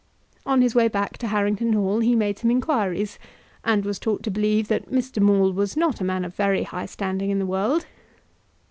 [0.47, 3.19] On his way back to Harrington Hall he made some inquiries,
[3.63, 5.21] and was taught to believe that Mr.
[5.21, 7.85] Maule was not a man of very high standing in the world.